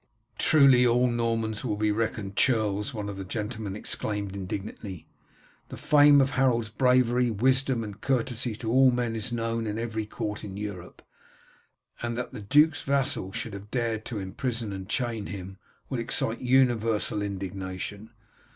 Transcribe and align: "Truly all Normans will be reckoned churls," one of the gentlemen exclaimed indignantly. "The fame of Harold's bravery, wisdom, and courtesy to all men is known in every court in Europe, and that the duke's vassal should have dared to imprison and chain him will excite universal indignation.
"Truly 0.39 0.83
all 0.83 1.05
Normans 1.07 1.63
will 1.63 1.77
be 1.77 1.91
reckoned 1.91 2.35
churls," 2.35 2.91
one 2.91 3.07
of 3.07 3.17
the 3.17 3.23
gentlemen 3.23 3.75
exclaimed 3.75 4.35
indignantly. 4.35 5.05
"The 5.69 5.77
fame 5.77 6.19
of 6.21 6.31
Harold's 6.31 6.71
bravery, 6.71 7.29
wisdom, 7.29 7.83
and 7.83 8.01
courtesy 8.01 8.55
to 8.55 8.71
all 8.71 8.89
men 8.89 9.15
is 9.15 9.31
known 9.31 9.67
in 9.67 9.77
every 9.77 10.07
court 10.07 10.43
in 10.43 10.57
Europe, 10.57 11.03
and 12.01 12.17
that 12.17 12.33
the 12.33 12.41
duke's 12.41 12.81
vassal 12.81 13.31
should 13.31 13.53
have 13.53 13.69
dared 13.69 14.03
to 14.05 14.17
imprison 14.17 14.73
and 14.73 14.89
chain 14.89 15.27
him 15.27 15.59
will 15.87 15.99
excite 15.99 16.39
universal 16.41 17.21
indignation. 17.21 18.09